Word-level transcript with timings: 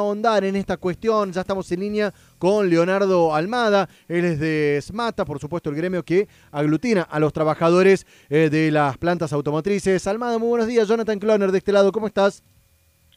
ahondar 0.00 0.44
en 0.44 0.54
esta 0.54 0.76
cuestión. 0.76 1.32
Ya 1.32 1.40
estamos 1.40 1.70
en 1.72 1.80
línea 1.80 2.14
con 2.38 2.70
Leonardo 2.70 3.34
Almada. 3.34 3.88
Él 4.06 4.24
es 4.24 4.38
de 4.38 4.78
SMATA, 4.80 5.24
por 5.24 5.40
supuesto, 5.40 5.70
el 5.70 5.76
gremio 5.76 6.04
que 6.04 6.28
aglutina 6.52 7.02
a 7.02 7.18
los 7.18 7.32
trabajadores 7.32 8.06
eh, 8.30 8.48
de 8.48 8.70
las 8.70 8.96
plantas 8.96 9.32
automotrices. 9.32 10.06
Almada, 10.06 10.38
muy 10.38 10.50
buenos 10.50 10.68
días. 10.68 10.86
Jonathan 10.86 11.18
Cloner, 11.18 11.50
de 11.50 11.58
este 11.58 11.72
lado, 11.72 11.90
¿cómo 11.90 12.06
estás? 12.06 12.44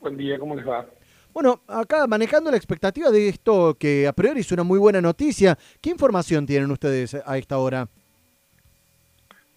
Buen 0.00 0.16
día, 0.16 0.38
¿cómo 0.38 0.56
les 0.56 0.66
va? 0.66 0.86
Bueno, 1.34 1.60
acá 1.66 2.06
manejando 2.06 2.50
la 2.50 2.56
expectativa 2.56 3.10
de 3.10 3.28
esto 3.28 3.74
que 3.78 4.08
a 4.08 4.14
priori 4.14 4.40
es 4.40 4.50
una 4.50 4.62
muy 4.62 4.78
buena 4.78 5.02
noticia. 5.02 5.58
¿Qué 5.78 5.90
información 5.90 6.46
tienen 6.46 6.70
ustedes 6.70 7.14
a 7.14 7.36
esta 7.36 7.58
hora? 7.58 7.86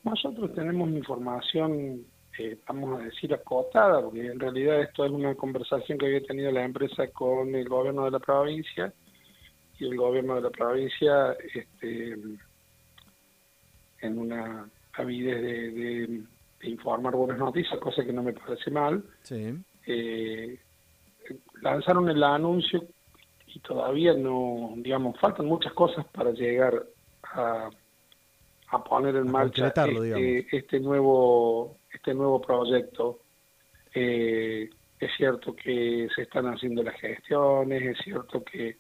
Nosotros 0.04 0.54
tenemos 0.54 0.90
información 0.90 2.06
eh, 2.38 2.58
vamos 2.68 3.00
a 3.00 3.04
decir, 3.06 3.34
acotada, 3.34 4.02
porque 4.02 4.26
en 4.26 4.40
realidad 4.40 4.82
esto 4.82 5.06
es 5.06 5.12
una 5.12 5.36
conversación 5.36 5.98
que 5.98 6.06
había 6.08 6.22
tenido 6.22 6.52
la 6.52 6.66
empresa 6.66 7.08
con 7.08 7.56
el 7.56 7.68
gobierno 7.70 8.06
de 8.06 8.12
la 8.12 8.20
provincia 8.20 8.94
y 9.80 9.86
el 9.86 9.96
gobierno 9.96 10.36
de 10.36 10.42
la 10.42 10.50
provincia, 10.50 11.34
este, 11.54 12.18
en 14.02 14.20
una 14.20 14.70
avidez 14.94 15.42
de, 15.42 16.24
informar 16.64 17.16
buenas 17.16 17.38
noticias, 17.38 17.80
cosa 17.80 18.04
que 18.04 18.12
no 18.12 18.24
me 18.24 18.34
parece 18.34 18.72
mal, 18.72 19.04
eh, 19.86 20.60
lanzaron 21.62 22.10
el 22.10 22.24
anuncio 22.24 22.84
y 23.48 23.60
todavía 23.60 24.14
no, 24.14 24.74
digamos, 24.78 25.20
faltan 25.20 25.46
muchas 25.46 25.74
cosas 25.74 26.06
para 26.08 26.32
llegar 26.32 26.84
a, 27.24 27.70
a 28.76 28.84
poner 28.84 29.16
en 29.16 29.32
marcha 29.32 29.68
este, 29.68 30.48
este 30.52 30.80
nuevo 30.80 31.78
este 31.96 32.14
nuevo 32.14 32.42
proyecto. 32.42 33.20
Eh, 33.94 34.70
es 35.00 35.12
cierto 35.18 35.56
que 35.56 36.08
se 36.16 36.24
están 36.24 36.46
haciendo 36.46 36.84
las 36.84 37.00
gestiones, 37.00 37.82
es 37.82 37.98
cierto 38.04 38.44
que 38.44 38.78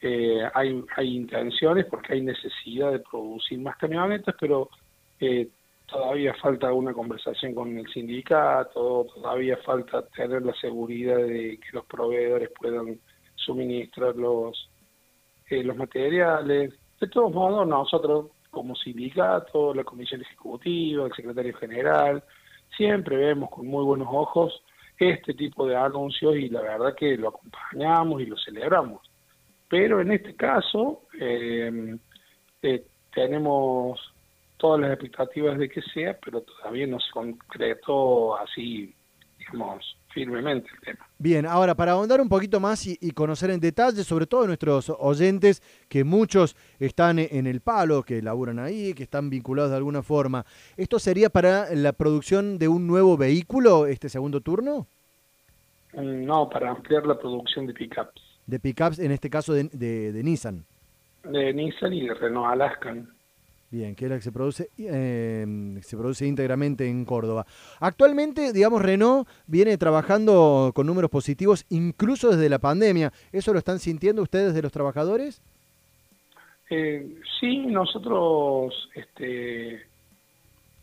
eh, 0.00 0.42
hay, 0.54 0.84
hay 0.96 1.16
intenciones 1.16 1.86
porque 1.86 2.14
hay 2.14 2.20
necesidad 2.20 2.92
de 2.92 3.00
producir 3.00 3.58
más 3.58 3.76
camionetas, 3.76 4.34
pero 4.38 4.70
eh, 5.20 5.48
todavía 5.86 6.34
falta 6.34 6.72
una 6.72 6.92
conversación 6.92 7.54
con 7.54 7.76
el 7.78 7.86
sindicato, 7.88 9.06
todavía 9.14 9.56
falta 9.58 10.06
tener 10.08 10.42
la 10.42 10.54
seguridad 10.54 11.18
de 11.18 11.58
que 11.58 11.68
los 11.72 11.84
proveedores 11.86 12.50
puedan 12.58 12.98
suministrar 13.34 14.16
los, 14.16 14.70
los 15.50 15.76
materiales. 15.76 16.74
De 17.00 17.08
todos 17.08 17.32
modos, 17.32 17.66
nosotros 17.66 18.30
como 18.56 18.74
sindicato, 18.74 19.74
la 19.74 19.84
comisión 19.84 20.22
ejecutiva, 20.22 21.04
el 21.04 21.12
secretario 21.12 21.54
general, 21.58 22.24
siempre 22.74 23.14
vemos 23.14 23.50
con 23.50 23.66
muy 23.66 23.84
buenos 23.84 24.08
ojos 24.10 24.62
este 24.98 25.34
tipo 25.34 25.66
de 25.66 25.76
anuncios 25.76 26.36
y 26.36 26.48
la 26.48 26.62
verdad 26.62 26.94
que 26.94 27.18
lo 27.18 27.28
acompañamos 27.28 28.22
y 28.22 28.24
lo 28.24 28.38
celebramos. 28.38 29.02
Pero 29.68 30.00
en 30.00 30.10
este 30.10 30.34
caso 30.34 31.02
eh, 31.20 31.98
eh, 32.62 32.86
tenemos 33.14 34.00
todas 34.56 34.80
las 34.80 34.92
expectativas 34.92 35.58
de 35.58 35.68
que 35.68 35.82
sea, 35.82 36.18
pero 36.24 36.40
todavía 36.40 36.86
no 36.86 36.98
se 36.98 37.10
concretó 37.10 38.38
así, 38.38 38.94
digamos, 39.52 39.96
firmemente 40.12 40.68
el 40.74 40.80
tema. 40.80 41.06
Bien, 41.18 41.46
ahora 41.46 41.74
para 41.74 41.92
ahondar 41.92 42.20
un 42.20 42.28
poquito 42.28 42.58
más 42.60 42.86
y, 42.86 43.10
conocer 43.10 43.50
en 43.50 43.60
detalle, 43.60 44.02
sobre 44.02 44.26
todo 44.26 44.46
nuestros 44.46 44.90
oyentes, 44.98 45.62
que 45.88 46.04
muchos 46.04 46.56
están 46.78 47.18
en 47.18 47.46
el 47.46 47.60
palo, 47.60 48.02
que 48.02 48.22
laburan 48.22 48.58
ahí, 48.58 48.94
que 48.94 49.02
están 49.02 49.30
vinculados 49.30 49.70
de 49.70 49.76
alguna 49.76 50.02
forma, 50.02 50.44
¿esto 50.76 50.98
sería 50.98 51.28
para 51.28 51.74
la 51.74 51.92
producción 51.92 52.58
de 52.58 52.68
un 52.68 52.86
nuevo 52.86 53.16
vehículo, 53.16 53.86
este 53.86 54.08
segundo 54.08 54.40
turno? 54.40 54.86
Mm, 55.92 56.24
no, 56.24 56.48
para 56.48 56.70
ampliar 56.70 57.06
la 57.06 57.18
producción 57.18 57.66
de 57.66 57.74
pickups. 57.74 58.22
De 58.46 58.60
pickups, 58.60 58.98
en 58.98 59.12
este 59.12 59.28
caso 59.28 59.52
de, 59.52 59.64
de 59.64 60.22
Nissan. 60.22 60.64
De 61.24 61.52
Nissan 61.52 61.92
y 61.92 62.06
de 62.06 62.14
Renault 62.14 62.52
Alaskan. 62.52 63.15
Bien, 63.70 63.96
que 63.96 64.04
es 64.04 64.10
la 64.10 64.16
que 64.16 64.22
se 64.22 64.32
produce, 64.32 64.70
em, 64.78 65.80
se 65.82 65.96
produce 65.96 66.26
íntegramente 66.26 66.88
en 66.88 67.04
Córdoba. 67.04 67.46
Actualmente, 67.80 68.52
digamos, 68.52 68.80
Renault 68.80 69.28
viene 69.46 69.76
trabajando 69.76 70.70
con 70.74 70.86
números 70.86 71.10
positivos 71.10 71.66
incluso 71.68 72.30
desde 72.30 72.48
la 72.48 72.60
pandemia. 72.60 73.12
¿Eso 73.32 73.52
lo 73.52 73.58
están 73.58 73.80
sintiendo 73.80 74.22
ustedes 74.22 74.54
de 74.54 74.62
los 74.62 74.70
trabajadores? 74.70 75.42
Eh, 76.70 77.16
sí, 77.40 77.66
nosotros 77.66 78.88
este, 78.94 79.82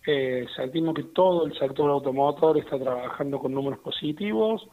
eh, 0.05 0.45
sentimos 0.55 0.95
que 0.95 1.03
todo 1.03 1.45
el 1.45 1.57
sector 1.57 1.89
automotor 1.89 2.57
está 2.57 2.77
trabajando 2.77 3.39
con 3.39 3.53
números 3.53 3.79
positivos. 3.79 4.67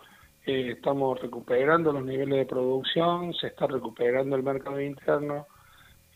Eh, 0.47 0.72
estamos 0.72 1.20
recuperando 1.20 1.93
los 1.93 2.04
niveles 2.04 2.38
de 2.38 2.47
producción, 2.47 3.32
se 3.34 3.49
está 3.49 3.66
recuperando 3.66 4.34
el 4.34 4.43
mercado 4.43 4.81
interno. 4.81 5.47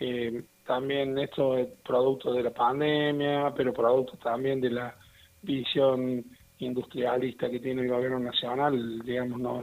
Eh, 0.00 0.43
también 0.67 1.19
esto 1.19 1.57
es 1.57 1.69
producto 1.85 2.33
de 2.33 2.43
la 2.43 2.51
pandemia, 2.51 3.53
pero 3.55 3.73
producto 3.73 4.17
también 4.17 4.61
de 4.61 4.71
la 4.71 4.95
visión 5.43 6.25
industrialista 6.59 7.51
que 7.51 7.61
tiene 7.61 7.83
el 7.83 7.89
gobierno 7.89 8.19
nacional, 8.19 9.01
digamos, 9.01 9.41
no, 9.41 9.63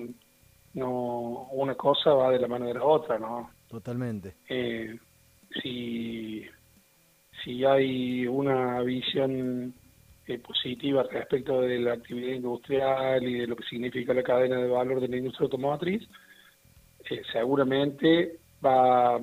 no 0.74 1.48
una 1.52 1.76
cosa 1.76 2.12
va 2.12 2.32
de 2.32 2.40
la 2.40 2.48
mano 2.48 2.66
de 2.68 2.74
la 2.76 2.84
otra, 2.84 3.18
¿no? 3.18 3.50
Totalmente. 3.68 4.36
Eh, 4.48 4.98
si, 5.62 6.46
si 7.44 7.66
hay 7.66 8.28
una 8.28 8.82
visión 8.82 9.74
eh, 10.28 10.38
positiva 10.40 11.04
respecto 11.04 11.62
de 11.62 11.80
la 11.80 11.94
actividad 11.94 12.36
industrial 12.36 13.24
y 13.24 13.40
de 13.40 13.48
lo 13.48 13.56
que 13.56 13.64
significa 13.64 14.14
la 14.14 14.24
cadena 14.24 14.58
de 14.58 14.68
valor 14.68 15.00
de 15.00 15.08
la 15.08 15.18
industria 15.18 15.46
automotriz, 15.46 16.08
eh, 17.10 17.22
seguramente 17.32 18.38
va 18.64 19.20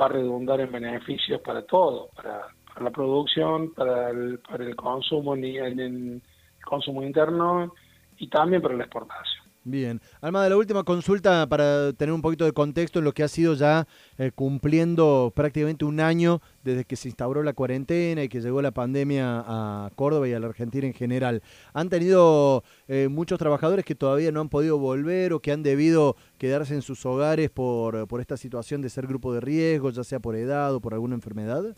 va 0.00 0.06
a 0.06 0.08
redundar 0.08 0.60
en 0.60 0.72
beneficios 0.72 1.40
para 1.40 1.62
todo, 1.62 2.10
para, 2.14 2.48
la 2.80 2.90
producción, 2.90 3.72
para 3.72 4.10
el, 4.10 4.40
para 4.40 4.64
el 4.64 4.74
consumo, 4.74 5.34
en 5.36 5.80
el 5.80 6.22
consumo 6.64 7.02
interno 7.02 7.72
y 8.18 8.28
también 8.28 8.62
para 8.62 8.74
la 8.74 8.84
exportación. 8.84 9.33
Bien. 9.66 9.98
Alma, 10.20 10.44
de 10.44 10.50
la 10.50 10.58
última 10.58 10.84
consulta 10.84 11.46
para 11.46 11.94
tener 11.94 12.12
un 12.12 12.20
poquito 12.20 12.44
de 12.44 12.52
contexto 12.52 12.98
en 12.98 13.06
lo 13.06 13.12
que 13.12 13.22
ha 13.22 13.28
sido 13.28 13.54
ya 13.54 13.86
eh, 14.18 14.30
cumpliendo 14.30 15.32
prácticamente 15.34 15.86
un 15.86 16.00
año 16.00 16.42
desde 16.62 16.84
que 16.84 16.96
se 16.96 17.08
instauró 17.08 17.42
la 17.42 17.54
cuarentena 17.54 18.22
y 18.22 18.28
que 18.28 18.42
llegó 18.42 18.60
la 18.60 18.72
pandemia 18.72 19.42
a 19.46 19.90
Córdoba 19.96 20.28
y 20.28 20.34
a 20.34 20.38
la 20.38 20.48
Argentina 20.48 20.86
en 20.86 20.92
general. 20.92 21.42
¿Han 21.72 21.88
tenido 21.88 22.62
eh, 22.88 23.08
muchos 23.08 23.38
trabajadores 23.38 23.86
que 23.86 23.94
todavía 23.94 24.30
no 24.32 24.42
han 24.42 24.50
podido 24.50 24.76
volver 24.76 25.32
o 25.32 25.40
que 25.40 25.50
han 25.50 25.62
debido 25.62 26.16
quedarse 26.36 26.74
en 26.74 26.82
sus 26.82 27.06
hogares 27.06 27.48
por, 27.48 28.06
por 28.06 28.20
esta 28.20 28.36
situación 28.36 28.82
de 28.82 28.90
ser 28.90 29.06
grupo 29.06 29.32
de 29.32 29.40
riesgo, 29.40 29.88
ya 29.88 30.04
sea 30.04 30.20
por 30.20 30.36
edad 30.36 30.74
o 30.74 30.80
por 30.80 30.92
alguna 30.92 31.14
enfermedad? 31.14 31.74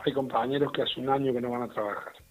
Hay 0.00 0.12
compañeros 0.12 0.72
que 0.72 0.82
hace 0.82 1.00
un 1.00 1.08
año 1.08 1.32
que 1.32 1.40
no 1.40 1.50
van 1.50 1.62
a 1.62 1.68
trabajar 1.68 2.23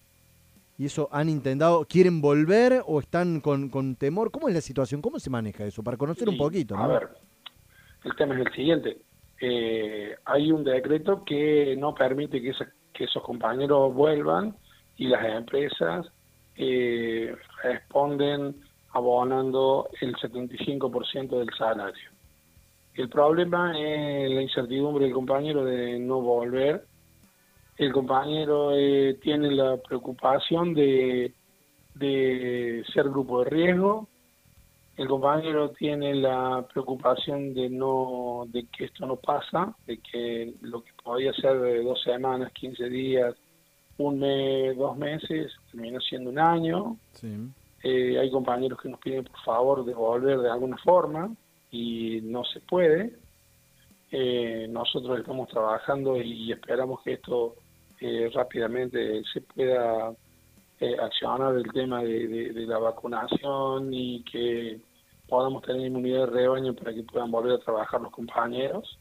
y 0.76 0.86
eso 0.86 1.08
han 1.12 1.28
intentado, 1.28 1.86
quieren 1.88 2.20
volver 2.20 2.82
o 2.86 2.98
están 2.98 3.40
con, 3.40 3.68
con 3.68 3.94
temor. 3.94 4.30
¿Cómo 4.30 4.48
es 4.48 4.54
la 4.54 4.60
situación? 4.60 5.00
¿Cómo 5.00 5.18
se 5.18 5.30
maneja 5.30 5.64
eso? 5.64 5.82
Para 5.82 5.96
conocer 5.96 6.28
un 6.28 6.36
poquito. 6.36 6.76
A 6.76 6.86
ver, 6.86 7.08
el 8.04 8.16
tema 8.16 8.34
es 8.34 8.46
el 8.46 8.52
siguiente. 8.52 8.98
Eh, 9.40 10.16
hay 10.24 10.50
un 10.50 10.64
decreto 10.64 11.24
que 11.24 11.76
no 11.78 11.94
permite 11.94 12.40
que, 12.40 12.52
que 12.92 13.04
esos 13.04 13.22
compañeros 13.22 13.94
vuelvan 13.94 14.56
y 14.96 15.08
las 15.08 15.24
empresas 15.24 16.06
eh, 16.56 17.34
responden 17.62 18.56
abonando 18.92 19.88
el 20.00 20.14
75% 20.16 21.38
del 21.38 21.50
salario. 21.56 22.10
El 22.94 23.08
problema 23.08 23.76
es 23.78 24.30
la 24.30 24.42
incertidumbre 24.42 25.04
del 25.04 25.14
compañero 25.14 25.64
de 25.64 25.98
no 25.98 26.20
volver 26.20 26.86
el 27.76 27.92
compañero 27.92 28.72
eh, 28.72 29.18
tiene 29.22 29.50
la 29.50 29.76
preocupación 29.78 30.74
de, 30.74 31.34
de 31.94 32.84
ser 32.92 33.08
grupo 33.08 33.44
de 33.44 33.50
riesgo, 33.50 34.08
el 34.96 35.08
compañero 35.08 35.70
tiene 35.70 36.14
la 36.14 36.64
preocupación 36.72 37.52
de 37.52 37.68
no 37.68 38.44
de 38.46 38.66
que 38.66 38.84
esto 38.84 39.06
no 39.06 39.16
pasa, 39.16 39.74
de 39.86 39.98
que 39.98 40.54
lo 40.60 40.84
que 40.84 40.92
podía 41.02 41.32
ser 41.32 41.60
de 41.60 41.82
dos 41.82 42.00
semanas, 42.02 42.52
15 42.52 42.88
días, 42.88 43.34
un 43.98 44.20
mes, 44.20 44.76
dos 44.76 44.96
meses, 44.96 45.52
termina 45.70 45.98
siendo 46.00 46.30
un 46.30 46.38
año. 46.38 46.96
Eh, 47.82 48.18
hay 48.18 48.30
compañeros 48.30 48.80
que 48.80 48.88
nos 48.88 49.00
piden 49.00 49.24
por 49.24 49.40
favor 49.40 49.84
de 49.84 49.94
volver 49.94 50.38
de 50.38 50.50
alguna 50.50 50.76
forma 50.78 51.34
y 51.72 52.20
no 52.22 52.44
se 52.44 52.60
puede. 52.60 53.18
Eh, 54.12 54.68
nosotros 54.70 55.18
estamos 55.18 55.48
trabajando 55.48 56.16
y 56.22 56.52
esperamos 56.52 57.02
que 57.02 57.14
esto 57.14 57.56
rápidamente 58.32 59.22
se 59.32 59.40
pueda 59.40 60.14
eh, 60.80 60.96
accionar 61.00 61.54
el 61.54 61.70
tema 61.72 62.02
de, 62.02 62.52
la 62.66 62.78
vacunación 62.78 63.92
y 63.92 64.22
que 64.24 64.80
podamos 65.28 65.62
tener 65.62 65.86
inmunidad 65.86 66.26
de 66.26 66.32
rebaño 66.32 66.74
para 66.74 66.92
que 66.92 67.02
puedan 67.02 67.30
volver 67.30 67.52
a 67.52 67.58
trabajar 67.58 68.00
los 68.00 68.12
compañeros. 68.12 68.98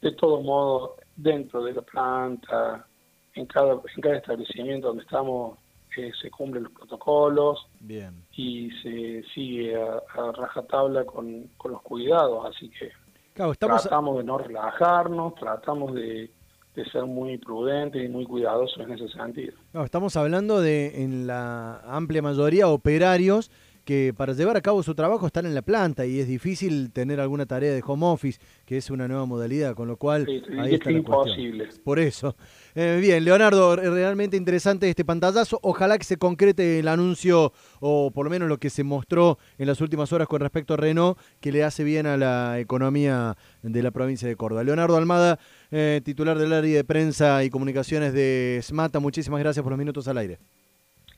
De 0.00 0.12
todos 0.12 0.44
modos, 0.44 0.92
dentro 1.16 1.64
de 1.64 1.72
la 1.72 1.82
planta, 1.82 2.86
en 3.34 3.46
cada, 3.46 3.74
en 3.74 4.02
cada 4.02 4.16
establecimiento 4.16 4.88
donde 4.88 5.02
estamos 5.02 5.58
eh, 5.96 6.12
se 6.20 6.30
cumplen 6.30 6.64
los 6.64 6.72
protocolos 6.72 7.66
Bien. 7.80 8.22
y 8.32 8.70
se 8.82 9.22
sigue 9.34 9.74
a, 9.74 10.02
a 10.14 10.32
rajatabla 10.32 11.04
con, 11.04 11.48
con 11.56 11.72
los 11.72 11.82
cuidados, 11.82 12.44
así 12.46 12.68
que 12.70 12.90
Claro, 13.36 13.52
estamos, 13.52 13.82
tratamos 13.82 14.16
de 14.16 14.24
no 14.24 14.38
relajarnos, 14.38 15.34
tratamos 15.34 15.94
de, 15.94 16.30
de 16.76 16.84
ser 16.90 17.04
muy 17.06 17.38
prudentes 17.38 18.04
y 18.04 18.08
muy 18.08 18.24
cuidadosos 18.26 18.78
en 18.78 18.92
ese 18.92 19.08
sentido. 19.08 19.54
claro, 19.72 19.86
estamos 19.86 20.14
hablando 20.16 20.60
de, 20.60 21.02
en 21.02 21.26
la 21.26 21.80
amplia 21.80 22.22
mayoría, 22.22 22.68
operarios 22.68 23.50
que 23.86 24.12
para 24.14 24.32
llevar 24.32 24.56
a 24.56 24.60
cabo 24.60 24.82
su 24.82 24.96
trabajo 24.96 25.28
están 25.28 25.46
en 25.46 25.54
la 25.54 25.62
planta 25.62 26.04
y 26.04 26.18
es 26.18 26.26
difícil 26.26 26.92
tener 26.92 27.20
alguna 27.20 27.46
tarea 27.46 27.72
de 27.72 27.82
home 27.86 28.04
office, 28.04 28.40
que 28.66 28.76
es 28.76 28.90
una 28.90 29.06
nueva 29.06 29.26
modalidad, 29.26 29.76
con 29.76 29.86
lo 29.86 29.96
cual 29.96 30.26
Sí, 30.26 30.42
ahí 30.58 30.74
está 30.74 30.90
la 30.90 30.98
es 30.98 31.04
cuestión. 31.04 31.68
Por 31.84 32.00
eso. 32.00 32.36
Eh, 32.74 32.98
bien, 33.00 33.24
Leonardo, 33.24 33.76
realmente 33.76 34.36
interesante 34.36 34.90
este 34.90 35.04
pantallazo. 35.04 35.60
Ojalá 35.62 35.98
que 35.98 36.04
se 36.04 36.16
concrete 36.16 36.80
el 36.80 36.88
anuncio, 36.88 37.52
o 37.78 38.10
por 38.10 38.26
lo 38.26 38.30
menos 38.30 38.48
lo 38.48 38.58
que 38.58 38.70
se 38.70 38.82
mostró 38.82 39.38
en 39.56 39.68
las 39.68 39.80
últimas 39.80 40.12
horas 40.12 40.26
con 40.26 40.40
respecto 40.40 40.74
a 40.74 40.76
Renault, 40.76 41.16
que 41.40 41.52
le 41.52 41.62
hace 41.62 41.84
bien 41.84 42.06
a 42.06 42.16
la 42.16 42.58
economía 42.58 43.36
de 43.62 43.82
la 43.84 43.92
provincia 43.92 44.26
de 44.26 44.34
Córdoba. 44.34 44.64
Leonardo 44.64 44.96
Almada, 44.96 45.38
eh, 45.70 46.00
titular 46.04 46.36
del 46.38 46.52
área 46.52 46.76
de 46.76 46.84
prensa 46.84 47.44
y 47.44 47.50
comunicaciones 47.50 48.12
de 48.12 48.58
SMATA, 48.62 48.98
muchísimas 48.98 49.38
gracias 49.38 49.62
por 49.62 49.70
los 49.70 49.78
minutos 49.78 50.08
al 50.08 50.18
aire. 50.18 50.38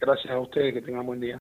Gracias 0.01 0.33
a 0.33 0.39
ustedes, 0.39 0.75
que 0.75 0.83
tengan 0.83 1.05
buen 1.05 1.19
día. 1.19 1.37